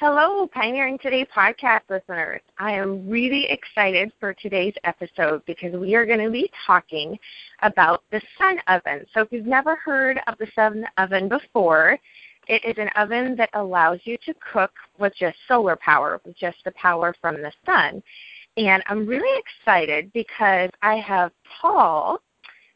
[0.00, 2.40] Hello, Pioneering Today podcast listeners.
[2.58, 7.16] I am really excited for today's episode because we are going to be talking
[7.62, 9.06] about the sun oven.
[9.14, 11.96] So, if you've never heard of the sun oven before,
[12.48, 16.58] it is an oven that allows you to cook with just solar power, with just
[16.64, 18.02] the power from the sun.
[18.56, 21.30] And I'm really excited because I have
[21.60, 22.18] Paul,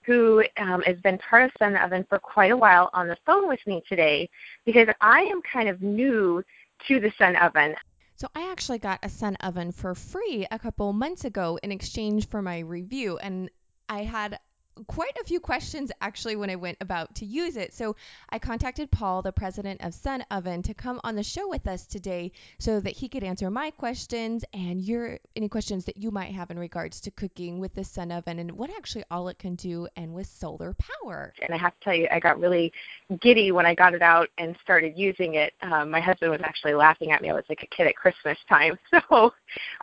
[0.06, 3.48] who um, has been part of Sun Oven for quite a while, on the phone
[3.48, 4.30] with me today
[4.64, 6.45] because I am kind of new
[6.87, 7.74] to the Sun Oven.
[8.16, 12.28] So I actually got a Sun Oven for free a couple months ago in exchange
[12.28, 13.51] for my review, and
[13.88, 14.38] I had
[14.87, 17.73] quite a few questions actually when I went about to use it.
[17.73, 17.96] So
[18.30, 21.87] I contacted Paul, the president of Sun Oven, to come on the show with us
[21.87, 26.32] today so that he could answer my questions and your any questions that you might
[26.32, 29.54] have in regards to cooking with the Sun Oven and what actually all it can
[29.54, 31.32] do and with solar power.
[31.42, 32.73] And I have to tell you, I got really
[33.20, 35.52] giddy when I got it out and started using it.
[35.62, 37.30] Um, my husband was actually laughing at me.
[37.30, 38.79] I was like a kid at Christmas time.
[39.10, 39.32] So,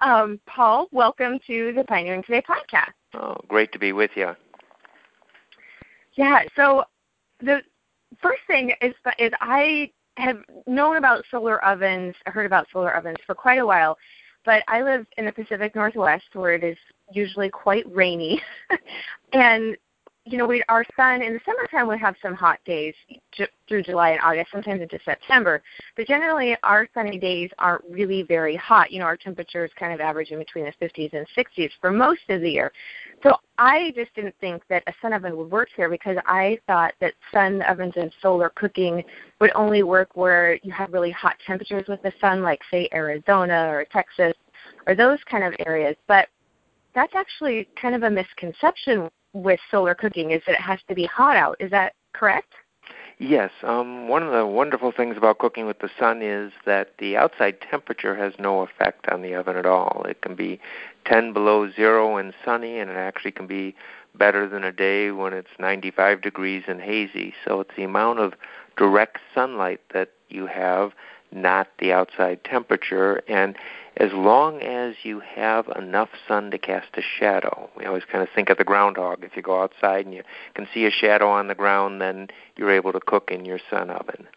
[0.01, 2.91] um, Paul, welcome to the Pioneering Today podcast.
[3.13, 4.35] Oh, great to be with you.
[6.15, 6.43] Yeah.
[6.55, 6.83] So
[7.39, 7.61] the
[8.21, 13.35] first thing is is I have known about solar ovens, heard about solar ovens for
[13.35, 13.97] quite a while,
[14.45, 16.77] but I live in the Pacific Northwest where it is
[17.11, 18.41] usually quite rainy,
[19.33, 19.75] and
[20.27, 22.95] you know, we our sun in the summertime we have some hot days
[23.31, 25.61] j- through July and August, sometimes into September.
[25.95, 28.91] But generally, our sunny days aren't really very hot.
[28.91, 32.21] You know, our temperatures kind of average in between the 50s and 60s for most
[32.29, 32.71] of the year.
[33.25, 36.93] So I just didn't think that a sun oven would work here because I thought
[37.01, 39.03] that sun ovens and solar cooking
[39.41, 43.67] would only work where you have really hot temperatures with the sun, like say Arizona
[43.69, 44.33] or Texas
[44.85, 45.95] or those kind of areas.
[46.07, 46.27] But
[46.93, 51.05] that's actually kind of a misconception with solar cooking is that it has to be
[51.05, 51.57] hot out.
[51.59, 52.53] Is that correct?
[53.17, 53.51] Yes.
[53.63, 57.61] Um, one of the wonderful things about cooking with the sun is that the outside
[57.61, 60.05] temperature has no effect on the oven at all.
[60.07, 60.59] It can be
[61.05, 63.73] 10 below zero and sunny, and it actually can be
[64.15, 67.33] better than a day when it's 95 degrees and hazy.
[67.45, 68.33] So it's the amount of
[68.75, 70.91] direct sunlight that you have,
[71.31, 73.21] not the outside temperature.
[73.29, 73.55] And
[73.97, 77.69] as long as you have enough sun to cast a shadow.
[77.77, 79.23] We always kind of think of the groundhog.
[79.23, 80.23] If you go outside and you
[80.53, 83.89] can see a shadow on the ground, then you're able to cook in your sun
[83.89, 84.27] oven.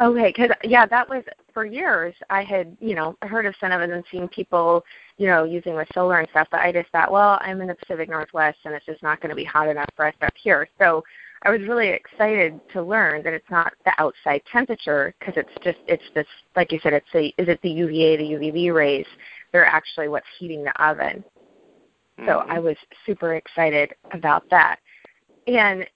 [0.00, 2.14] Okay, because yeah, that was for years.
[2.28, 4.84] I had you know heard of sun ovens and seen people
[5.18, 7.76] you know using with solar and stuff, but I just thought, well, I'm in the
[7.76, 10.68] Pacific Northwest and it's just not going to be hot enough for us up here.
[10.80, 11.04] So
[11.44, 15.78] I was really excited to learn that it's not the outside temperature because it's just
[15.86, 19.06] it's this like you said it's the is it the UVA the UVB rays
[19.54, 21.24] they're actually what's heating the oven.
[22.18, 22.26] Mm-hmm.
[22.26, 24.80] So I was super excited about that.
[25.46, 25.86] And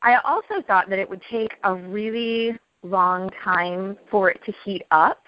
[0.00, 4.82] I also thought that it would take a really long time for it to heat
[4.92, 5.22] up.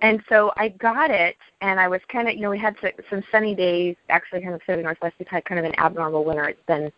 [0.00, 2.74] And so I got it, and I was kind of, you know, we had
[3.08, 3.94] some sunny days.
[4.08, 6.48] Actually, kind of Pacific Northwest, we've had kind of an abnormal winter.
[6.48, 6.90] It's been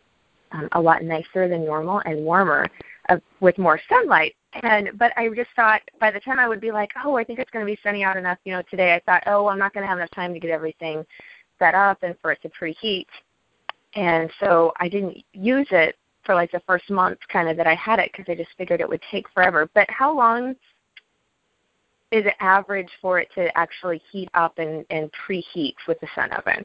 [0.55, 2.67] um, a lot nicer than normal and warmer
[3.09, 4.35] uh, with more sunlight.
[4.63, 7.39] And but I just thought by the time I would be like, oh, I think
[7.41, 8.95] it's going to be sunny out enough, you know, today.
[8.95, 11.05] I thought, oh, I'm not going to have enough time to get everything
[11.59, 13.07] set up and for it to preheat.
[13.95, 17.75] And so I didn't use it for like the first month kind of that I
[17.75, 19.69] had it because I just figured it would take forever.
[19.75, 20.55] But how long
[22.11, 26.31] is it average for it to actually heat up and, and preheat with the sun
[26.33, 26.65] oven?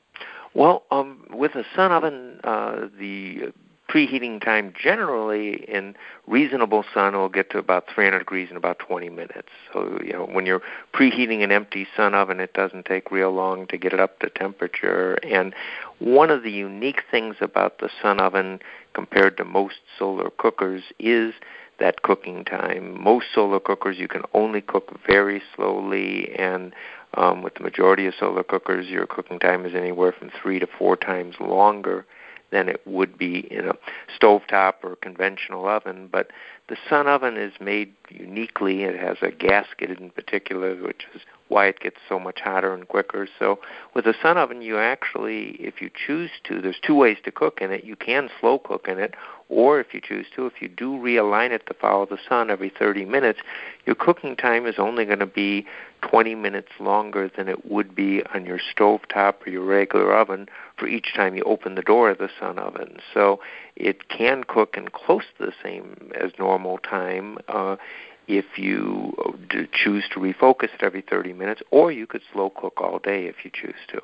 [0.54, 3.52] Well, um, with a sun oven, uh, the
[3.90, 5.96] preheating time generally in
[6.28, 9.50] reasonable sun will get to about 300 degrees in about 20 minutes.
[9.74, 10.62] So, you know, when you're
[10.94, 14.30] preheating an empty sun oven, it doesn't take real long to get it up to
[14.30, 15.16] temperature.
[15.24, 15.56] And
[15.98, 18.60] one of the unique things about the sun oven
[18.94, 21.34] compared to most solar cookers is
[21.80, 23.02] that cooking time.
[23.02, 26.74] Most solar cookers you can only cook very slowly and
[27.16, 30.68] um, with the majority of solar cookers, your cooking time is anywhere from three to
[30.78, 32.06] four times longer
[32.52, 33.76] than it would be in a
[34.20, 36.10] stovetop or conventional oven.
[36.12, 36.32] But
[36.68, 38.84] the sun oven is made uniquely.
[38.84, 42.88] It has a gasket in particular, which is why it gets so much hotter and
[42.88, 43.28] quicker.
[43.38, 43.60] So
[43.94, 47.60] with a sun oven, you actually, if you choose to, there's two ways to cook
[47.62, 47.84] in it.
[47.84, 49.16] You can slow cook in it,
[49.50, 52.70] or if you choose to, if you do realign it to follow the sun every
[52.70, 53.40] 30 minutes,
[53.86, 55.66] your cooking time is only going to be
[56.04, 60.48] 20 minutes longer than it would be on your stove top or your regular oven
[60.78, 62.98] for each time you open the door of the sun oven.
[63.14, 63.42] So
[63.76, 67.40] it can cook in close to the same as normal time.
[67.48, 67.76] Uh,
[68.30, 69.12] if you
[69.74, 73.44] choose to refocus it every 30 minutes, or you could slow cook all day if
[73.44, 74.00] you choose to.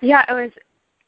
[0.00, 0.50] Yeah, it was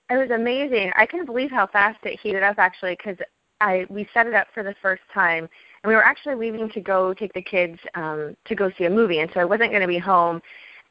[0.08, 0.92] it was amazing.
[0.94, 3.18] I couldn't believe how fast it heated up actually because
[3.60, 5.48] I we set it up for the first time,
[5.82, 8.90] and we were actually leaving to go take the kids um, to go see a
[8.90, 10.40] movie, and so I wasn't going to be home.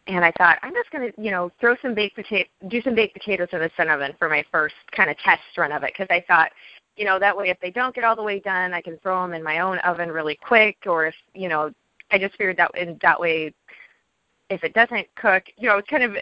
[0.07, 2.94] And I thought I'm just going to, you know, throw some baked potato, do some
[2.94, 5.94] baked potatoes in the sun oven for my first kind of test run of it,
[5.98, 6.51] because I thought,
[6.95, 9.21] you know, that way if they don't get all the way done, I can throw
[9.21, 11.71] them in my own oven really quick, or if, you know,
[12.12, 13.53] I just figured that in that way,
[14.50, 16.15] if it doesn't cook, you know, it's kind of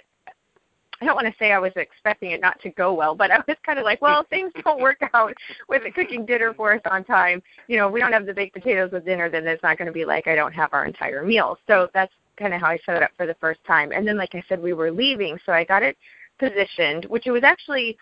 [1.02, 3.40] I don't want to say I was expecting it not to go well, but I
[3.46, 5.34] was kind of like, well, things don't work out
[5.68, 7.44] with cooking dinner for us on time.
[7.68, 9.88] You know, if we don't have the baked potatoes with dinner, then it's not going
[9.88, 11.58] to be like I don't have our entire meal.
[11.68, 13.92] So that's kind of how I it up for the first time.
[13.92, 15.98] And then, like I said, we were leaving, so I got it
[16.40, 17.98] positioned, which it was actually,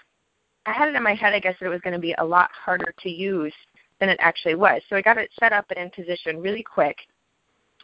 [0.66, 2.26] I had it in my head, I guess, that it was going to be a
[2.26, 3.54] lot harder to use
[4.00, 4.82] than it actually was.
[4.90, 6.98] So I got it set up and in position really quick.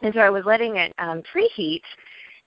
[0.02, 1.82] And so I was letting it um, preheat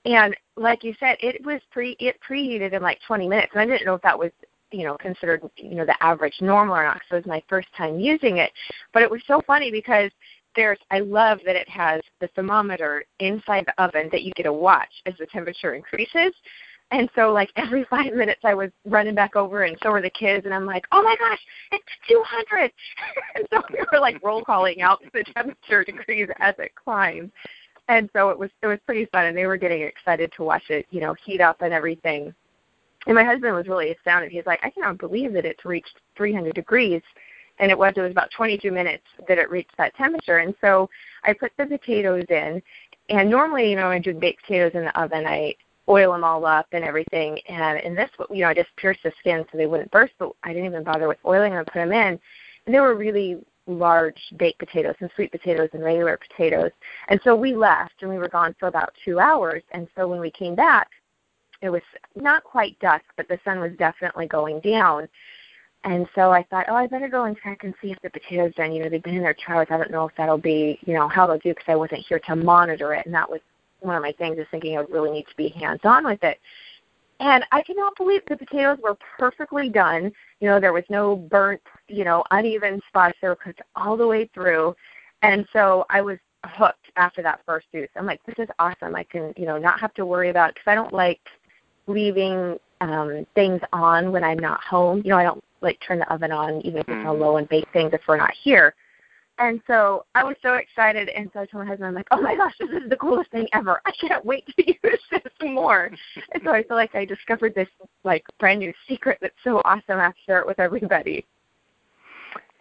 [0.06, 3.66] and like you said, it was pre it preheated in like 20 minutes, and I
[3.66, 4.32] didn't know if that was
[4.72, 7.02] you know considered you know the average normal or not.
[7.10, 8.52] So it was my first time using it,
[8.94, 10.12] but it was so funny because
[10.56, 14.54] there's I love that it has the thermometer inside the oven that you get to
[14.54, 16.34] watch as the temperature increases.
[16.92, 20.10] And so like every five minutes I was running back over and so were the
[20.10, 21.40] kids and I'm like, Oh my gosh,
[21.72, 22.72] it's two hundred!
[23.36, 27.32] And so we were like roll calling out the temperature degrees as it climbed.
[27.88, 30.64] and so it was it was pretty fun and they were getting excited to watch
[30.70, 32.34] it you know heat up and everything.
[33.08, 34.32] And my husband was really astounded.
[34.32, 37.02] He's like i cannot believe that it's reached 300 degrees.
[37.60, 40.40] And it was it was about 22 minutes that it reached that temperature.
[40.40, 40.90] And so
[41.24, 42.62] i put the potatoes in
[43.10, 45.26] and normally you know when i do baked potatoes in the oven.
[45.26, 45.56] I
[45.90, 49.12] oil them all up and everything and in this you know i just pierced the
[49.20, 51.92] skin so they wouldn't burst but i didn't even bother with oiling them put them
[51.92, 52.20] in
[52.66, 56.72] and they were really large baked potatoes and sweet potatoes and regular potatoes.
[57.08, 59.64] And so we left and we were gone for about two hours.
[59.72, 60.90] And so when we came back,
[61.62, 61.82] it was
[62.16, 65.08] not quite dusk, but the sun was definitely going down.
[65.84, 68.54] And so I thought, oh, I better go and check and see if the potatoes
[68.56, 68.72] done.
[68.72, 69.68] You know, they've been in there two hours.
[69.72, 72.20] I don't know if that'll be, you know, how they'll do because I wasn't here
[72.20, 73.06] to monitor it.
[73.06, 73.42] And that was
[73.82, 76.24] one of my things is thinking I would really need to be hands on with
[76.24, 76.40] it.
[77.20, 80.12] And I cannot believe the potatoes were perfectly done.
[80.40, 83.16] You know, there was no burnt, you know, uneven spots.
[83.22, 84.76] They were cooked all the way through.
[85.22, 87.90] And so I was hooked after that first use.
[87.96, 88.96] I'm like, this is awesome.
[88.96, 91.22] I can, you know, not have to worry about because I don't like
[91.88, 95.02] leaving um things on when I'm not home.
[95.04, 97.22] You know, I don't like turn the oven on even if it's on mm-hmm.
[97.22, 98.74] low and bake things if we're not here.
[99.42, 102.22] And so I was so excited, and so I told my husband, I'm like, oh
[102.22, 103.82] my gosh, this is the coolest thing ever.
[103.88, 105.90] I can't wait to use this more.
[106.34, 107.68] and so I feel like I discovered this
[108.04, 109.98] like brand new secret that's so awesome.
[109.98, 111.26] I have to share it with everybody.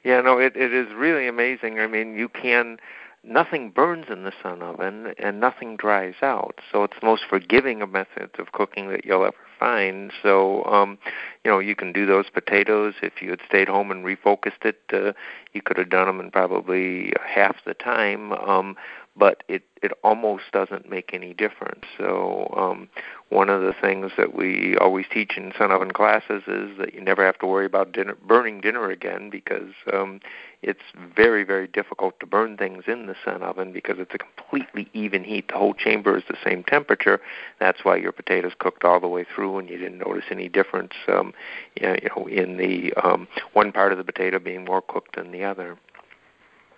[0.04, 1.78] Yeah, no, it it is really amazing.
[1.80, 2.78] I mean, you can
[3.22, 6.60] nothing burns in the sun oven and nothing dries out.
[6.72, 10.10] So it's the most forgiving of methods of cooking that you'll ever find.
[10.22, 10.98] So, um,
[11.44, 12.94] you know, you can do those potatoes.
[13.02, 15.12] If you had stayed home and refocused it, uh,
[15.52, 18.32] you could have done them in probably half the time.
[18.32, 18.76] Um,
[19.16, 21.84] but it it almost doesn't make any difference.
[21.96, 22.88] So um,
[23.30, 27.00] one of the things that we always teach in sun oven classes is that you
[27.00, 30.20] never have to worry about dinner, burning dinner again because um,
[30.62, 30.82] it's
[31.16, 35.24] very very difficult to burn things in the sun oven because it's a completely even
[35.24, 35.48] heat.
[35.48, 37.20] The whole chamber is the same temperature.
[37.58, 40.92] That's why your potatoes cooked all the way through and you didn't notice any difference.
[41.08, 41.32] Um,
[41.80, 45.44] you know, in the um, one part of the potato being more cooked than the
[45.44, 45.78] other.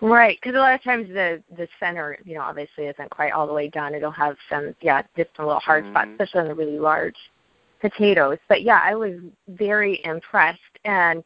[0.02, 3.46] Right, because a lot of times the the center, you know, obviously isn't quite all
[3.46, 3.94] the way done.
[3.94, 5.93] It'll have some, yeah, just a little hard mm-hmm.
[5.93, 7.15] spots, especially on the really large
[7.81, 8.38] potatoes.
[8.48, 9.15] But yeah, I was
[9.46, 10.58] very impressed.
[10.84, 11.22] And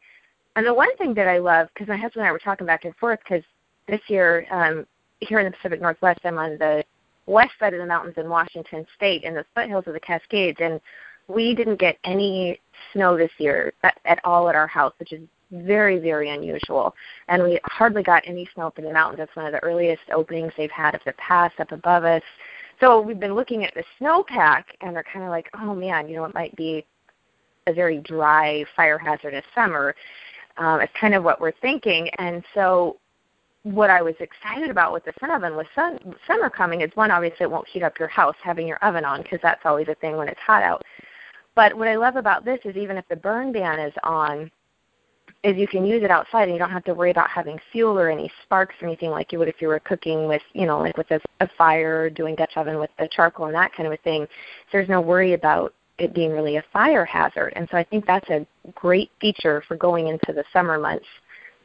[0.55, 2.85] and the one thing that I love, because my husband and I were talking back
[2.85, 3.43] and forth, because
[3.87, 4.85] this year um,
[5.21, 6.83] here in the Pacific Northwest, I'm on the
[7.25, 10.79] west side of the mountains in Washington State, in the foothills of the Cascades, and
[11.27, 12.59] we didn't get any
[12.93, 16.93] snow this year at, at all at our house, which is very, very unusual.
[17.27, 19.19] And we hardly got any snow up in the mountains.
[19.19, 22.23] That's one of the earliest openings they've had of the pass up above us.
[22.79, 26.15] So we've been looking at the snowpack, and they're kind of like, oh man, you
[26.15, 26.85] know, it might be
[27.65, 29.95] a very dry, fire hazardous summer.
[30.57, 32.09] Um, it's kind of what we're thinking.
[32.17, 32.97] And so
[33.63, 37.11] what I was excited about with the sun oven with sun, summer coming is one,
[37.11, 39.95] obviously it won't heat up your house having your oven on because that's always a
[39.95, 40.83] thing when it's hot out.
[41.55, 44.51] But what I love about this is even if the burn ban is on,
[45.47, 47.97] is you can use it outside and you don't have to worry about having fuel
[47.97, 50.79] or any sparks or anything like you would if you were cooking with, you know,
[50.79, 53.93] like with a, a fire, doing Dutch oven with the charcoal and that kind of
[53.93, 54.25] a thing.
[54.25, 57.53] So there's no worry about it being really a fire hazard.
[57.55, 61.07] And so I think that's a great feature for going into the summer months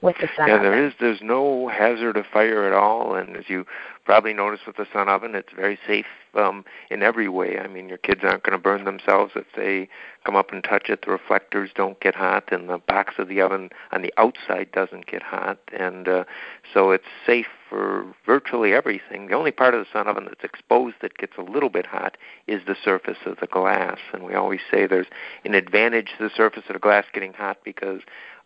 [0.01, 0.71] with the sun yeah, oven.
[0.71, 0.93] there is.
[0.99, 3.65] There's no hazard of fire at all, and as you
[4.05, 7.59] probably noticed with the sun oven, it's very safe um, in every way.
[7.59, 9.89] I mean, your kids aren't going to burn themselves if they
[10.25, 11.05] come up and touch it.
[11.05, 15.07] The reflectors don't get hot, and the box of the oven on the outside doesn't
[15.07, 16.25] get hot, and uh,
[16.73, 19.29] so it's safe for virtually everything.
[19.29, 22.17] The only part of the sun oven that's exposed that gets a little bit hot
[22.47, 25.07] is the surface of the glass, and we always say there's
[25.45, 28.01] an advantage to the surface of the glass getting hot because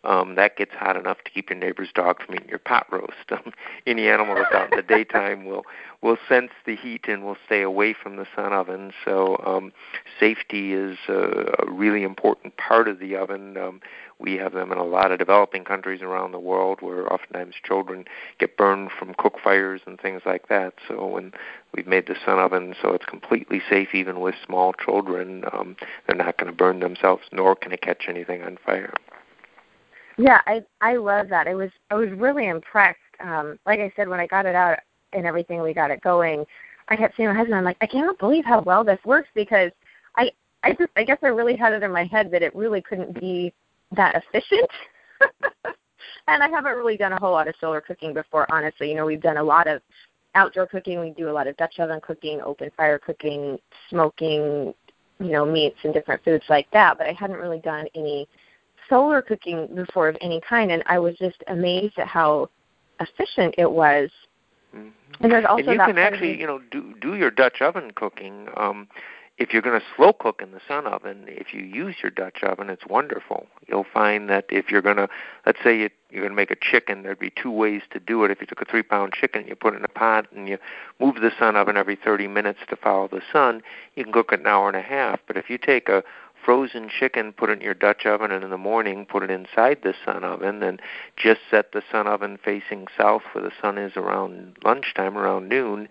[0.07, 3.13] um, that gets hot enough to keep your neighbor's dog from eating your pot roast.
[3.37, 3.51] Um,
[3.85, 5.63] any animal that's out in the daytime will
[6.01, 8.91] will sense the heat and will stay away from the sun oven.
[9.05, 9.71] So um,
[10.19, 13.57] safety is a, a really important part of the oven.
[13.57, 13.81] Um,
[14.19, 18.05] we have them in a lot of developing countries around the world where oftentimes children
[18.39, 20.73] get burned from cook fires and things like that.
[20.87, 21.33] So when
[21.75, 25.75] we've made the sun oven so it's completely safe even with small children, um,
[26.07, 28.93] they're not going to burn themselves nor can it catch anything on fire.
[30.17, 31.47] Yeah, I I love that.
[31.47, 32.97] I was I was really impressed.
[33.19, 34.79] Um, like I said, when I got it out
[35.13, 36.45] and everything, we got it going.
[36.89, 39.29] I kept saying to my husband, I'm like, I cannot believe how well this works
[39.35, 39.71] because
[40.15, 40.31] I
[40.63, 43.19] I just I guess I really had it in my head that it really couldn't
[43.19, 43.53] be
[43.95, 44.69] that efficient.
[46.27, 48.89] and I haven't really done a whole lot of solar cooking before, honestly.
[48.89, 49.81] You know, we've done a lot of
[50.35, 50.99] outdoor cooking.
[50.99, 53.57] We do a lot of Dutch oven cooking, open fire cooking,
[53.89, 54.73] smoking,
[55.19, 56.97] you know, meats and different foods like that.
[56.97, 58.27] But I hadn't really done any
[58.89, 62.49] solar cooking before of any kind, and I was just amazed at how
[62.99, 64.09] efficient it was.
[64.75, 64.89] Mm-hmm.
[65.23, 67.91] And there's also and you that can actually, you know, do do your Dutch oven
[67.95, 68.47] cooking.
[68.57, 68.87] Um,
[69.37, 72.41] if you're going to slow cook in the sun oven, if you use your Dutch
[72.41, 73.45] oven, it's wonderful.
[73.67, 75.07] You'll find that if you're going to,
[75.45, 78.23] let's say you, you're going to make a chicken, there'd be two ways to do
[78.23, 78.31] it.
[78.31, 80.57] If you took a three-pound chicken, you put it in a pot and you
[80.99, 83.61] move the sun oven every 30 minutes to follow the sun,
[83.95, 85.19] you can cook it an hour and a half.
[85.27, 86.03] But if you take a
[86.47, 89.79] frozen chicken, put it in your Dutch oven, and in the morning put it inside
[89.83, 90.81] the sun oven, and
[91.17, 95.89] just set the sun oven facing south where the sun is around lunchtime, around noon.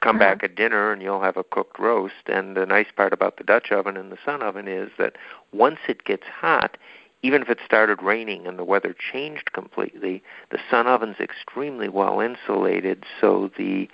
[0.00, 2.28] Come back at dinner, and you'll have a cooked roast.
[2.28, 5.16] And the nice part about the Dutch oven and the sun oven is that
[5.52, 6.76] once it gets hot,
[7.22, 12.20] even if it started raining and the weather changed completely, the sun oven's extremely well
[12.20, 13.88] insulated, so the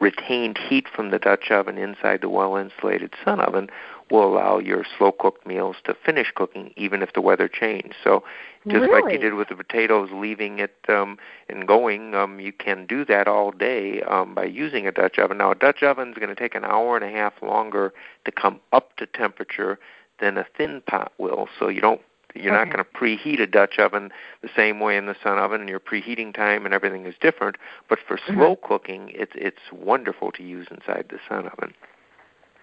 [0.00, 3.68] retained heat from the Dutch oven inside the well insulated sun oven
[4.12, 7.94] will allow your slow cooked meals to finish cooking even if the weather changed.
[8.04, 8.22] So
[8.68, 12.86] just like you did with the potatoes leaving it um and going, um you can
[12.86, 15.38] do that all day um by using a Dutch oven.
[15.38, 17.92] Now a Dutch oven is going to take an hour and a half longer
[18.26, 19.78] to come up to temperature
[20.20, 21.48] than a thin pot will.
[21.58, 22.02] So you don't
[22.34, 25.60] you're not going to preheat a Dutch oven the same way in the sun oven,
[25.60, 27.56] and your preheating time and everything is different.
[27.88, 28.34] But for Mhm.
[28.34, 31.74] slow cooking, it's it's wonderful to use inside the sun oven.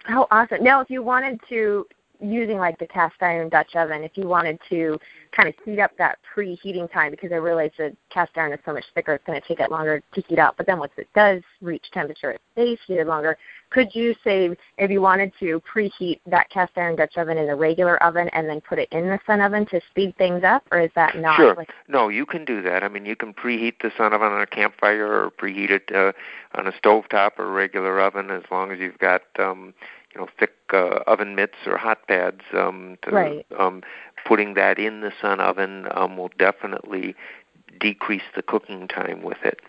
[0.04, 0.62] How awesome.
[0.62, 1.86] Now, if you wanted to,
[2.20, 4.98] using like the cast iron Dutch oven, if you wanted to
[5.36, 8.72] kind of heat up that preheating time, because I realize the cast iron is so
[8.72, 10.56] much thicker, it's going to take it longer to heat up.
[10.56, 13.36] But then once it does reach temperature, it stays heated longer.
[13.70, 17.54] Could you say, if you wanted to preheat that cast iron Dutch oven in the
[17.54, 20.80] regular oven and then put it in the sun oven to speed things up, or
[20.80, 21.36] is that not?
[21.36, 21.54] Sure.
[21.54, 22.82] Like, No, you can do that.
[22.82, 26.12] I mean, you can preheat the sun oven on a campfire or preheat it uh,
[26.58, 29.72] on a stovetop or regular oven as long as you've got um,
[30.14, 32.42] you know thick uh, oven mitts or hot pads.
[32.52, 33.46] Um, to, Right.
[33.58, 33.82] um,
[34.26, 37.14] putting that in the sun oven um, will definitely
[37.78, 39.60] decrease the cooking time with it.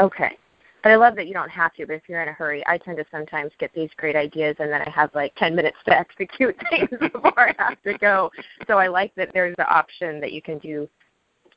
[0.00, 0.36] Okay.
[0.82, 2.76] But I love that you don't have to, but if you're in a hurry, I
[2.76, 5.96] tend to sometimes get these great ideas and then I have like 10 minutes to
[5.98, 8.30] execute things before I have to go.
[8.66, 10.88] So I like that there's the option that you can do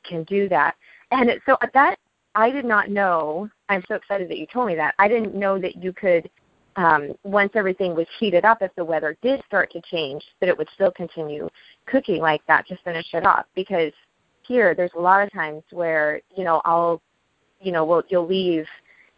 [0.04, 0.76] can do that.
[1.10, 1.98] And it, so that
[2.36, 3.50] I did not know.
[3.68, 4.94] I'm so excited that you told me that.
[5.00, 6.30] I didn't know that you could
[6.76, 10.56] um, once everything was heated up, if the weather did start to change, that it
[10.56, 11.48] would still continue
[11.86, 13.46] cooking like that to finish it off.
[13.54, 13.92] Because
[14.42, 17.02] here, there's a lot of times where you know I'll,
[17.60, 18.66] you know, we'll, you'll leave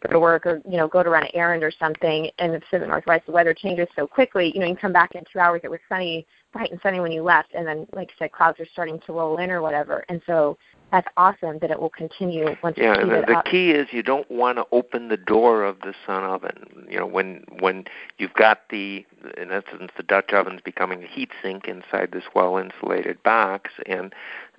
[0.05, 2.59] go to work or you know go to run an errand or something in the
[2.59, 4.51] Pacific Northwest, the weather changes so quickly.
[4.53, 5.61] You know, you can come back in two hours.
[5.63, 8.59] It was sunny, bright and sunny when you left, and then like I said, clouds
[8.59, 10.03] are starting to roll in or whatever.
[10.09, 10.57] And so
[10.91, 13.45] that's awesome that it will continue once Yeah, heated the, the up.
[13.45, 16.87] key is you don't want to open the door of the sun oven.
[16.89, 17.85] You know, when when
[18.17, 19.05] you've got the
[19.37, 24.13] in essence the Dutch oven's becoming a heat sink inside this well insulated box and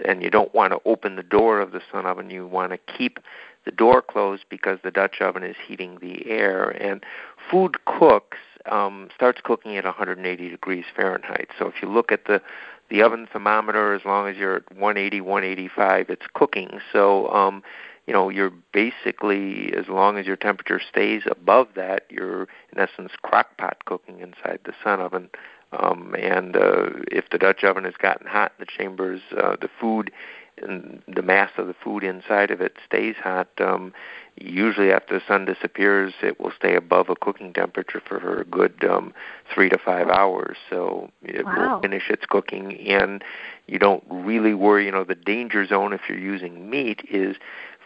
[0.04, 2.30] and you don't want to open the door of the sun oven.
[2.30, 3.18] You want to keep
[3.64, 7.02] the door closed because the Dutch oven is heating the air and
[7.50, 11.48] food cooks um starts cooking at 180 degrees Fahrenheit.
[11.58, 12.40] So if you look at the
[12.90, 17.62] the oven thermometer as long as you're at 180 185 it's cooking so um
[18.06, 23.12] you know you're basically as long as your temperature stays above that you're in essence
[23.22, 25.30] crock pot cooking inside the sun oven
[25.72, 29.70] um and uh if the dutch oven has gotten hot in the chambers uh the
[29.80, 30.10] food
[30.62, 33.48] and the mass of the food inside of it stays hot.
[33.58, 33.92] Um,
[34.40, 38.84] usually, after the sun disappears, it will stay above a cooking temperature for a good
[38.84, 39.12] um,
[39.52, 40.56] three to five hours.
[40.68, 41.74] So it wow.
[41.74, 43.22] will finish its cooking, and
[43.66, 44.86] you don't really worry.
[44.86, 47.36] You know, the danger zone if you're using meat is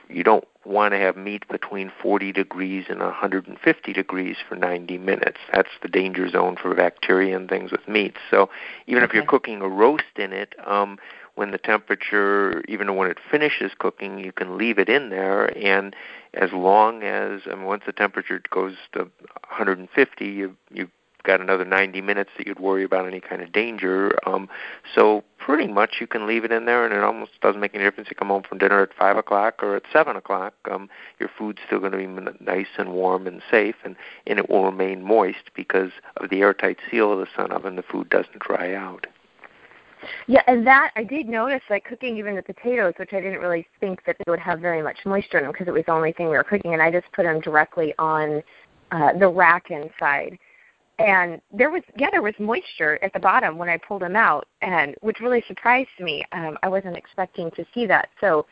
[0.09, 5.39] you don't want to have meat between 40 degrees and 150 degrees for 90 minutes.
[5.53, 8.17] That's the danger zone for bacteria and things with meat.
[8.31, 8.49] So
[8.87, 9.11] even okay.
[9.11, 10.99] if you're cooking a roast in it, um,
[11.35, 15.95] when the temperature, even when it finishes cooking, you can leave it in there, and
[16.35, 20.89] as long as, I once the temperature goes to 150, you you
[21.25, 24.13] got another 90 minutes that you'd worry about any kind of danger.
[24.27, 24.49] Um,
[24.95, 27.83] so pretty much you can leave it in there, and it almost doesn't make any
[27.83, 28.11] difference.
[28.11, 30.55] You come home from dinner at five o'clock or at seven o'clock.
[30.71, 30.89] Um,
[31.19, 32.07] your food's still going to be
[32.45, 36.79] nice and warm and safe, and and it will remain moist because of the airtight
[36.91, 37.77] seal of the sun oven.
[37.77, 39.07] The food doesn't dry out.
[40.27, 43.67] Yeah, and that I did notice, like cooking even the potatoes, which I didn't really
[43.81, 46.13] think that they would have very much moisture in them because it was the only
[46.13, 48.43] thing we were cooking, and I just put them directly on
[48.91, 50.39] uh, the rack inside
[50.99, 54.47] and there was yeah there was moisture at the bottom when I pulled them out,
[54.63, 56.25] and which really surprised me.
[56.33, 58.09] Um, I wasn't expecting to see that.
[58.21, 58.47] So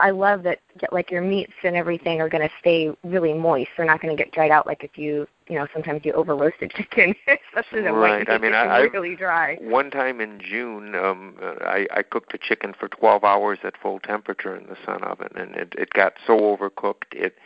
[0.00, 0.60] I love that
[0.92, 3.70] like your meats and everything are going to stay really moist.
[3.76, 6.34] They're not going to get dried out like if you you know sometimes you over
[6.34, 8.26] roasted chicken, especially the right.
[8.26, 9.56] white I mean, I, really dry.
[9.60, 13.98] One time in June, um, I, I cooked a chicken for 12 hours at full
[13.98, 17.36] temperature in the sun oven, and it, it got so overcooked it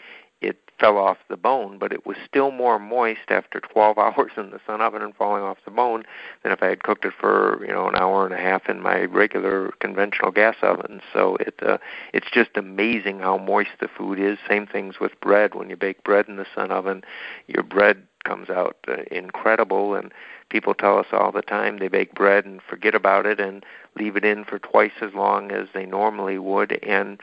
[0.78, 4.60] fell off the bone, but it was still more moist after 12 hours in the
[4.66, 6.04] sun oven and falling off the bone
[6.42, 8.80] than if I had cooked it for you know an hour and a half in
[8.80, 11.00] my regular conventional gas oven.
[11.12, 11.78] So it uh,
[12.12, 14.38] it's just amazing how moist the food is.
[14.48, 15.54] Same things with bread.
[15.54, 17.02] When you bake bread in the sun oven,
[17.46, 20.12] your bread comes out uh, incredible and
[20.48, 23.64] people tell us all the time they bake bread and forget about it and
[23.96, 27.20] leave it in for twice as long as they normally would and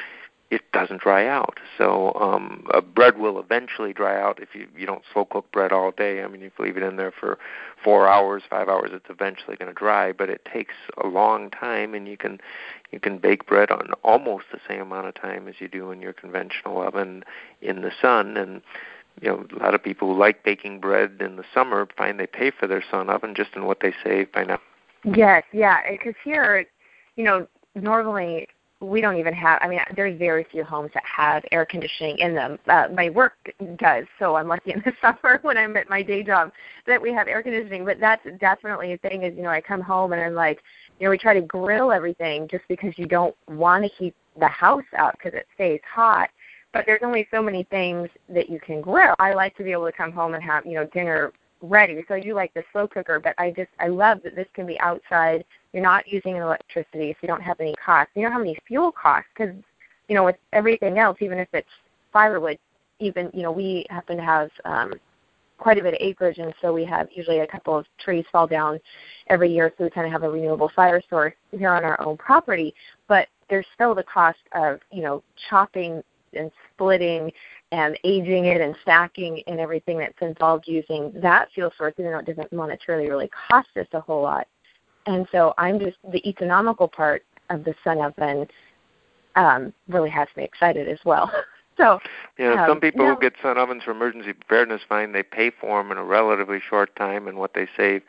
[0.52, 1.60] it doesn't dry out.
[1.78, 5.72] So um, a bread will eventually dry out if you you don't slow cook bread
[5.72, 6.22] all day.
[6.22, 7.40] I mean, if you leave it in there for
[7.82, 10.12] four hours, five hours, it's eventually going to dry.
[10.12, 12.40] But it takes a long time, and you can
[12.92, 16.02] you can bake bread on almost the same amount of time as you do in
[16.02, 17.24] your conventional oven
[17.62, 18.36] in the sun.
[18.36, 18.62] And
[19.22, 22.28] you know, a lot of people who like baking bread in the summer find they
[22.28, 24.60] pay for their sun oven just in what they save by now.
[25.06, 26.66] Yes, yeah, because here,
[27.16, 28.48] you know, normally
[28.82, 32.34] we don't even have i mean there's very few homes that have air conditioning in
[32.34, 32.58] them.
[32.68, 36.24] Uh, my work does so i'm lucky in the summer when i'm at my day
[36.24, 36.52] job
[36.88, 39.82] that we have air conditioning but that's definitely a thing is you know i come
[39.82, 40.60] home and i'm like
[41.00, 44.48] you know we try to grill everything just because you don't want to keep the
[44.48, 46.30] house out because it stays hot
[46.74, 49.14] but there's only so many things that you can grill.
[49.20, 52.04] I like to be able to come home and have you know dinner ready.
[52.08, 54.66] So I do like the slow cooker, but I just I love that this can
[54.66, 55.46] be outside.
[55.74, 58.12] You're not using electricity, so you don't have any costs.
[58.16, 59.56] You don't have any fuel costs because
[60.08, 61.68] you know with everything else, even if it's
[62.12, 62.58] firewood,
[63.00, 64.94] even you know we happen to have um,
[65.58, 68.48] quite a bit of acreage, and so we have usually a couple of trees fall
[68.48, 68.80] down
[69.28, 72.18] every year, so we kind of have a renewable fire source here on our own
[72.18, 72.74] property.
[73.08, 77.32] But there's still the cost of you know chopping and splitting
[77.72, 82.20] and aging it and stacking and everything that's involved using that fuel source, even though
[82.20, 84.48] it doesn't monetarily really cost us a whole lot.
[85.06, 88.48] And so I'm just the economical part of the sun oven
[89.36, 91.32] um, really has me excited as well.
[91.78, 92.00] so
[92.38, 95.82] yeah, um, some people who get sun ovens for emergency preparedness find they pay for
[95.82, 98.02] them in a relatively short time, and what they save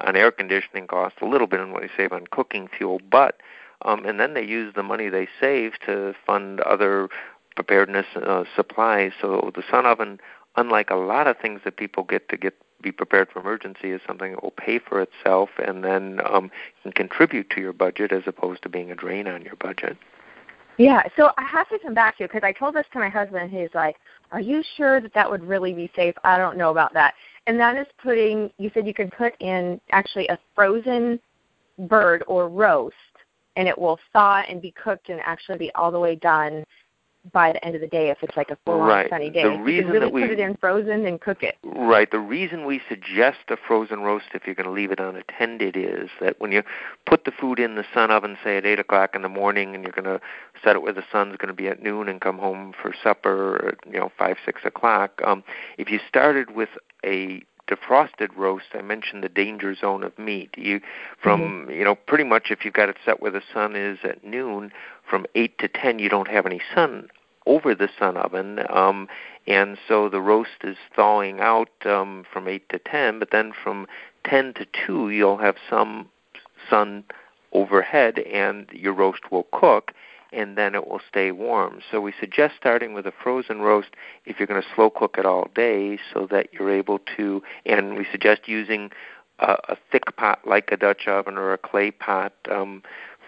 [0.00, 3.40] on air conditioning costs a little bit on what they save on cooking fuel, but
[3.82, 7.08] um, and then they use the money they save to fund other
[7.56, 9.12] preparedness uh, supplies.
[9.20, 10.20] So the sun oven,
[10.56, 14.00] unlike a lot of things that people get to get be prepared for emergency, is
[14.06, 16.50] something that will pay for itself and then um,
[16.82, 19.98] can contribute to your budget as opposed to being a drain on your budget.
[20.78, 23.10] Yeah, so I have to come back to you because I told this to my
[23.10, 23.50] husband.
[23.50, 23.96] He's like,
[24.32, 27.14] "Are you sure that that would really be safe?" I don't know about that.
[27.46, 28.50] And that is putting.
[28.56, 31.20] You said you can put in actually a frozen
[31.80, 32.94] bird or roast,
[33.56, 36.64] and it will thaw and be cooked and actually be all the way done
[37.32, 39.04] by the end of the day if it's like a full right.
[39.04, 39.42] on sunny day.
[39.42, 41.56] The you reason can really that we, put it in frozen and cook it.
[41.62, 42.10] Right.
[42.10, 46.08] The reason we suggest a frozen roast if you're going to leave it unattended is
[46.20, 46.62] that when you
[47.06, 49.84] put the food in the sun oven, say at eight o'clock in the morning, and
[49.84, 50.20] you're going to
[50.62, 53.68] set it where the sun's going to be at noon and come home for supper,
[53.68, 55.20] at, you know, five six o'clock.
[55.24, 55.44] Um,
[55.78, 56.70] if you started with
[57.04, 60.50] a defrosted roast, I mentioned the danger zone of meat.
[60.56, 60.80] You
[61.22, 61.70] from mm-hmm.
[61.70, 64.72] you know pretty much if you've got it set where the sun is at noon,
[65.08, 67.08] from eight to ten you don't have any sun
[67.46, 69.08] over the sun oven, um,
[69.46, 73.18] and so the roast is thawing out um, from eight to ten.
[73.18, 73.86] But then from
[74.24, 76.08] ten to two you'll have some
[76.68, 77.04] sun
[77.52, 79.92] overhead, and your roast will cook.
[80.32, 81.80] And then it will stay warm.
[81.90, 83.90] So we suggest starting with a frozen roast
[84.24, 87.96] if you're going to slow cook it all day so that you're able to, and
[87.96, 88.90] we suggest using
[89.38, 92.82] a, a thick pot like a Dutch oven or a clay pot um,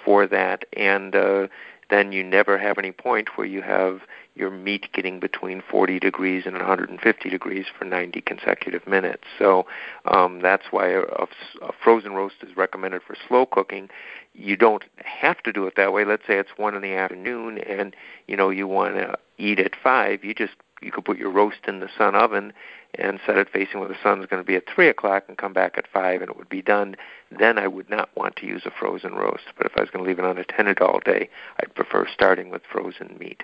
[0.04, 0.64] for that.
[0.74, 1.48] And uh,
[1.92, 4.00] then you never have any point where you have
[4.34, 9.24] your meat getting between 40 degrees and 150 degrees for 90 consecutive minutes.
[9.38, 9.66] So
[10.06, 13.90] um, that's why a, a frozen roast is recommended for slow cooking.
[14.32, 16.04] You don't have to do it that way.
[16.04, 17.94] Let's say it's one in the afternoon, and
[18.26, 20.24] you know you want to eat at five.
[20.24, 22.52] You just you could put your roast in the sun oven
[22.96, 25.52] and set it facing where the sun's going to be at three o'clock and come
[25.52, 26.96] back at five and it would be done.
[27.38, 30.04] Then i would not want to use a frozen roast but if i was going
[30.04, 33.42] to leave it unattended all day i'd prefer starting with frozen meat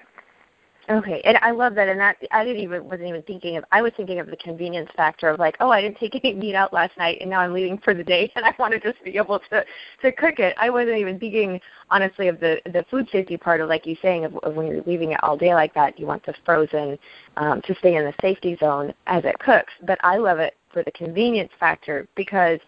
[0.90, 1.88] Okay, and I love that.
[1.88, 3.64] And that I didn't even wasn't even thinking of.
[3.72, 6.54] I was thinking of the convenience factor of like, oh, I didn't take any meat
[6.54, 9.02] out last night, and now I'm leaving for the day, and I want to just
[9.04, 9.64] be able to
[10.02, 10.56] to cook it.
[10.58, 14.24] I wasn't even thinking honestly of the the food safety part of like you saying
[14.24, 16.98] of, of when you're leaving it all day like that, you want the frozen
[17.36, 19.72] um, to stay in the safety zone as it cooks.
[19.86, 22.60] But I love it for the convenience factor because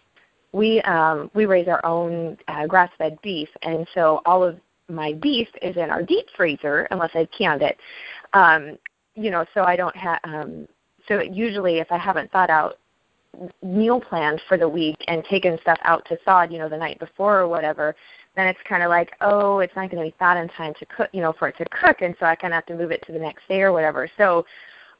[0.51, 4.59] we um, we raise our own uh, grass-fed beef, and so all of
[4.91, 7.77] my beef is in our deep freezer unless I've canned it.
[8.33, 8.77] Um,
[9.15, 10.19] you know, so I don't have.
[10.23, 10.67] Um,
[11.07, 12.77] so usually, if I haven't thought out
[13.63, 16.99] meal plans for the week and taken stuff out to thaw, you know, the night
[16.99, 17.95] before or whatever,
[18.35, 20.85] then it's kind of like, oh, it's not going to be thawed in time to
[20.85, 22.91] cook, you know, for it to cook, and so I kind of have to move
[22.91, 24.09] it to the next day or whatever.
[24.17, 24.45] So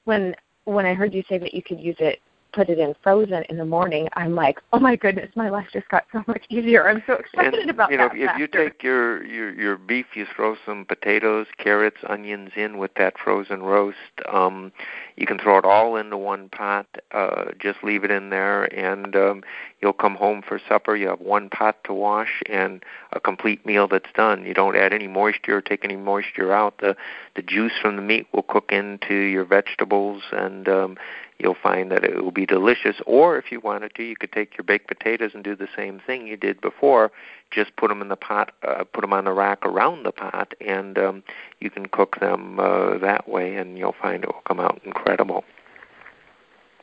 [0.06, 2.20] when when I heard you say that you could use it
[2.54, 5.88] put it in frozen in the morning, I'm like, oh my goodness, my life just
[5.90, 6.88] got so much easier.
[6.88, 8.18] I'm so excited and, about you know, that.
[8.18, 12.94] if you take your, your your beef, you throw some potatoes, carrots, onions in with
[12.96, 13.98] that frozen roast.
[14.32, 14.72] Um,
[15.16, 16.88] you can throw it all into one pot.
[17.12, 19.44] Uh, just leave it in there, and um,
[19.82, 20.96] you'll come home for supper.
[20.96, 24.46] You have one pot to wash and a complete meal that's done.
[24.46, 26.78] You don't add any moisture or take any moisture out.
[26.80, 26.96] The
[27.36, 30.98] the juice from the meat will cook into your vegetables and um,
[31.40, 32.98] you'll find that it will be delicious.
[33.06, 36.00] Or if you wanted to, you could take your baked potatoes and do the same
[36.06, 37.12] thing you did before.
[37.50, 40.54] Just put them in the pot, uh, put them on the rack around the pot,
[40.62, 41.24] and um,
[41.60, 45.44] you can cook them uh, that way, and you'll find it will come out incredible.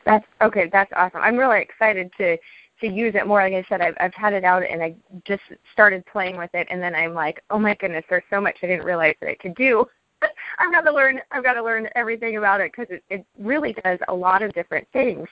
[0.05, 0.69] That's okay.
[0.71, 1.21] That's awesome.
[1.21, 2.37] I'm really excited to
[2.81, 3.41] to use it more.
[3.41, 6.67] Like I said, I've I've had it out and I just started playing with it,
[6.69, 9.39] and then I'm like, oh my goodness, there's so much I didn't realize that it
[9.39, 9.85] could do.
[10.59, 11.21] I've got to learn.
[11.31, 14.53] I've got to learn everything about it because it, it really does a lot of
[14.53, 15.27] different things.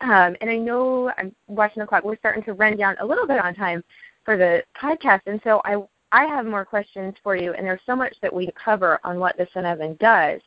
[0.00, 2.04] Um, and I know I'm watching the clock.
[2.04, 3.82] We're starting to run down a little bit on time
[4.24, 5.76] for the podcast, and so I
[6.14, 7.54] I have more questions for you.
[7.54, 10.40] And there's so much that we cover on what the Sun Oven does.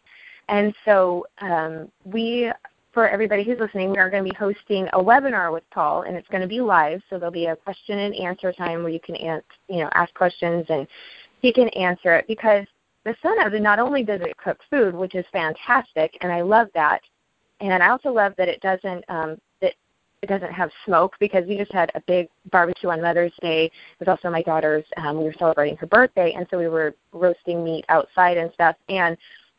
[0.47, 2.49] And so um, we,
[2.97, 6.17] for everybody who's listening, we are going to be hosting a webinar with Paul, and
[6.17, 6.99] it's going to be live.
[7.11, 10.11] So there'll be a question and answer time where you can, ask, you know, ask
[10.15, 10.87] questions and
[11.43, 12.65] he can answer it because
[13.05, 16.69] the Sun Oven not only does it cook food, which is fantastic, and I love
[16.73, 17.01] that,
[17.59, 19.75] and I also love that it doesn't um, that
[20.23, 23.65] it doesn't have smoke because we just had a big barbecue on Mother's Day.
[23.65, 24.85] It was also my daughter's.
[24.97, 28.75] Um, we were celebrating her birthday, and so we were roasting meat outside and stuff.
[28.89, 29.15] And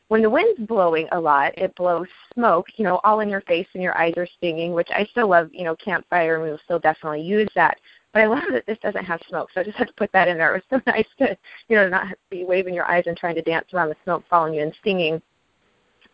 [0.08, 3.66] when the wind's blowing a lot, it blows smoke, you know, all in your face
[3.74, 6.78] and your eyes are stinging, which I still love, you know, campfire and we'll still
[6.78, 7.76] definitely use that.
[8.12, 10.28] But I love that this doesn't have smoke, so I just had to put that
[10.28, 10.56] in there.
[10.56, 11.36] It was so nice to,
[11.68, 14.54] you know, not be waving your eyes and trying to dance around the smoke following
[14.54, 15.20] you and stinging.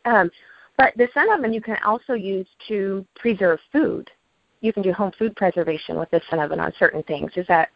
[0.05, 0.31] Um,
[0.77, 4.11] but the sun oven you can also use to preserve food.
[4.61, 7.31] You can do home food preservation with the sun oven on certain things.
[7.37, 7.69] Is that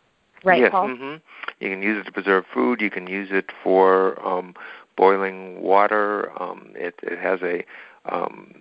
[0.44, 0.88] right, yes, Paul?
[0.88, 1.64] Mm-hmm.
[1.64, 2.80] You can use it to preserve food.
[2.80, 4.54] You can use it for um,
[4.98, 6.30] boiling water.
[6.42, 7.64] Um, it, it has a
[8.04, 8.52] um,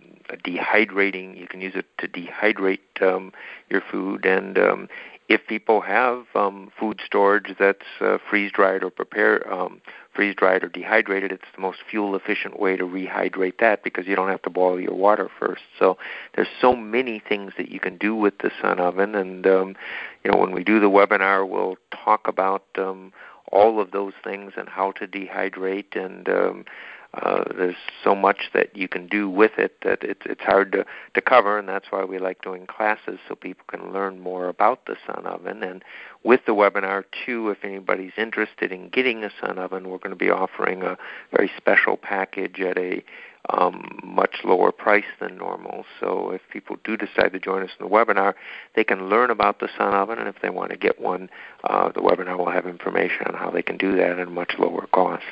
[0.46, 1.38] dehydrating.
[1.38, 3.34] You can use it to dehydrate um,
[3.70, 4.88] your food, and um,
[5.30, 9.82] if people have um, food storage that's uh, freeze dried or prepare um,
[10.14, 14.16] freeze dried or dehydrated, it's the most fuel efficient way to rehydrate that because you
[14.16, 15.64] don't have to boil your water first.
[15.78, 15.98] So
[16.36, 19.76] there's so many things that you can do with the sun oven, and um,
[20.24, 23.12] you know when we do the webinar, we'll talk about um,
[23.52, 26.66] all of those things and how to dehydrate and um,
[27.14, 30.86] uh, there's so much that you can do with it that it's it's hard to
[31.14, 34.86] to cover, and that's why we like doing classes so people can learn more about
[34.86, 35.64] the sun oven.
[35.64, 35.84] And
[36.24, 40.16] with the webinar too, if anybody's interested in getting a sun oven, we're going to
[40.16, 40.98] be offering a
[41.32, 43.04] very special package at a
[43.50, 45.86] um, much lower price than normal.
[46.00, 48.34] So if people do decide to join us in the webinar,
[48.76, 51.30] they can learn about the sun oven, and if they want to get one,
[51.64, 54.54] uh, the webinar will have information on how they can do that at a much
[54.60, 55.24] lower cost.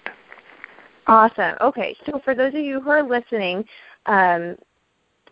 [1.07, 1.55] Awesome.
[1.61, 3.63] Okay, so for those of you who are listening,
[4.07, 4.55] um,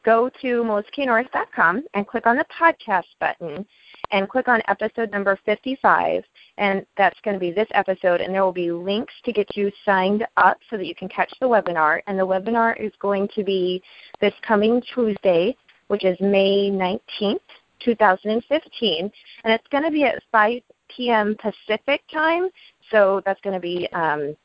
[0.04, 3.66] go to melissaknorris.com and click on the podcast button.
[4.13, 6.23] And click on episode number 55,
[6.60, 9.71] and that's going to be this episode, and there will be links to get you
[9.84, 11.99] signed up so that you can catch the webinar.
[12.06, 13.82] And the webinar is going to be
[14.21, 17.39] this coming Tuesday, which is May 19th,
[17.84, 19.12] 2015,
[19.43, 20.62] and it's going to be at 5
[20.95, 21.36] p.m.
[21.41, 22.49] Pacific time,
[22.91, 24.38] so that's going to be um,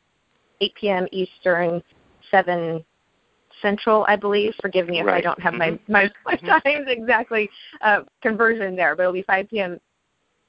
[0.62, 1.06] 8 p.m.
[1.12, 1.82] Eastern,
[2.30, 2.82] 7
[3.62, 4.54] Central, I believe.
[4.60, 5.16] Forgive me if right.
[5.16, 5.92] I don't have mm-hmm.
[5.92, 6.46] my, my, mm-hmm.
[6.46, 7.48] times exactly
[7.80, 9.78] uh, conversion there, but it'll be 5 p.m.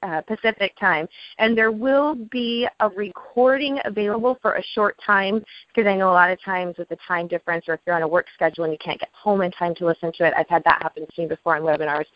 [0.02, 1.06] Uh, Pacific time.
[1.38, 6.12] And there will be a recording available for a short time because I know a
[6.12, 8.72] lot of times with the time difference or if you're on a work schedule and
[8.72, 11.20] you can't get home in time to listen to it, I've had that happen to
[11.20, 12.06] me before on webinars.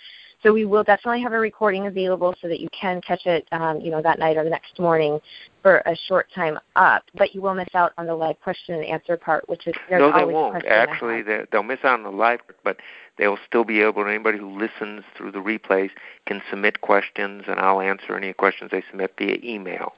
[0.44, 3.80] So we will definitely have a recording available so that you can catch it, um,
[3.80, 5.18] you know, that night or the next morning
[5.62, 7.02] for a short time up.
[7.14, 10.12] But you will miss out on the live question and answer part, which is no,
[10.12, 10.62] they won't.
[10.66, 12.76] Actually, they'll miss out on the live, but
[13.16, 14.06] they'll still be able.
[14.06, 15.90] Anybody who listens through the replays
[16.26, 19.94] can submit questions, and I'll answer any questions they submit via email.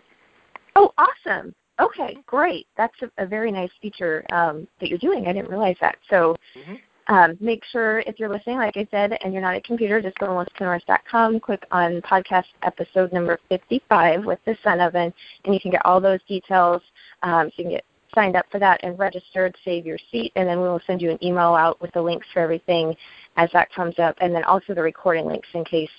[0.76, 1.56] Oh, awesome!
[1.80, 2.68] Okay, great.
[2.76, 5.26] That's a, a very nice feature um, that you're doing.
[5.26, 5.96] I didn't realize that.
[6.08, 6.36] So.
[6.56, 6.74] Mm-hmm
[7.08, 10.18] um, make sure if you're listening, like I said, and you're not at computer, just
[10.18, 15.12] go to melissanorris.com, click on podcast episode number 55 with the Sun Oven,
[15.44, 16.82] and you can get all those details.
[17.22, 20.48] Um, so you can get signed up for that and registered, save your seat, and
[20.48, 22.94] then we will send you an email out with the links for everything
[23.36, 25.90] as that comes up, and then also the recording links in case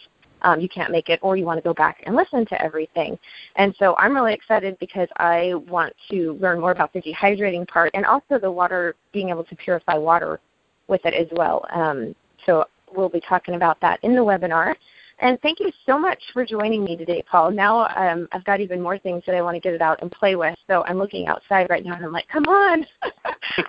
[0.42, 3.18] um, you can't make it or you want to go back and listen to everything.
[3.56, 7.92] And so I'm really excited because I want to learn more about the dehydrating part
[7.94, 10.40] and also the water, being able to purify water
[10.88, 11.66] with it as well.
[11.72, 14.76] Um, so we'll be talking about that in the webinar.
[15.20, 17.50] And thank you so much for joining me today, Paul.
[17.50, 20.12] Now um, I've got even more things that I want to get it out and
[20.12, 20.56] play with.
[20.68, 22.86] So I'm looking outside right now and I'm like, come on,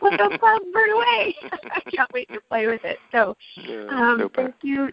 [0.03, 1.37] let those clouds burn away.
[1.53, 2.99] I can't wait to play with it.
[3.13, 3.35] So
[3.89, 4.91] um, thank you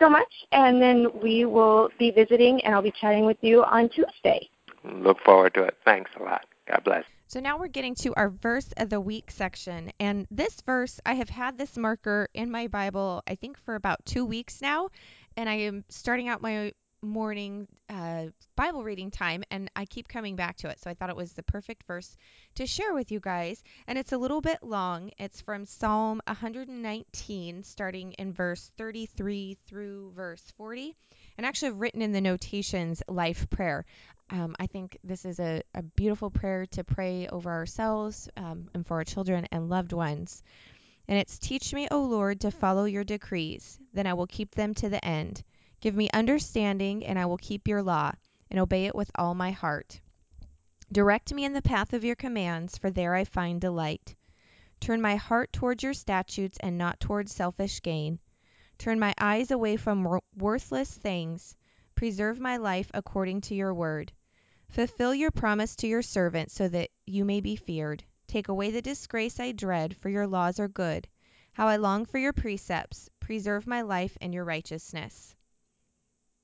[0.00, 0.32] so much.
[0.50, 4.48] And then we will be visiting and I'll be chatting with you on Tuesday.
[4.84, 5.76] Look forward to it.
[5.84, 6.44] Thanks a lot.
[6.68, 7.04] God bless.
[7.28, 9.92] So now we're getting to our verse of the week section.
[10.00, 14.06] And this verse, I have had this marker in my Bible, I think, for about
[14.06, 14.88] two weeks now.
[15.36, 20.36] And I am starting out my morning uh, Bible reading time, and I keep coming
[20.36, 20.80] back to it.
[20.80, 22.16] So I thought it was the perfect verse
[22.54, 23.62] to share with you guys.
[23.86, 25.10] And it's a little bit long.
[25.18, 30.96] It's from Psalm 119, starting in verse 33 through verse 40.
[31.36, 33.84] And actually, I've written in the notations life prayer.
[34.30, 38.86] Um, I think this is a, a, beautiful prayer to pray over ourselves um, and
[38.86, 40.42] for our children and loved ones.
[41.06, 44.74] And it's Teach me, O Lord, to follow your decrees, then I will keep them
[44.74, 45.42] to the end.
[45.80, 48.12] Give me understanding, and I will keep your law,
[48.50, 49.98] and obey it with all my heart.
[50.92, 54.14] Direct me in the path of your commands, for there I find delight.
[54.80, 58.18] Turn my heart towards your statutes and not towards selfish gain.
[58.76, 61.56] Turn my eyes away from worthless things.
[61.98, 64.12] Preserve my life according to your word.
[64.68, 68.04] Fulfill your promise to your servant so that you may be feared.
[68.28, 71.08] Take away the disgrace I dread, for your laws are good.
[71.54, 73.10] How I long for your precepts.
[73.18, 75.34] Preserve my life and your righteousness.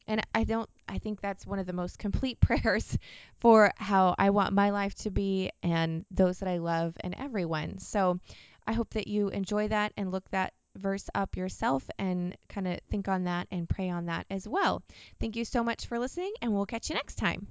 [0.08, 2.98] And I don't I think that's one of the most complete prayers
[3.38, 7.78] for how I want my life to be and those that I love and everyone.
[7.78, 8.18] So
[8.66, 12.80] I hope that you enjoy that and look that verse up yourself and kind of
[12.90, 14.82] think on that and pray on that as well.
[15.20, 17.46] Thank you so much for listening and we'll catch you next time.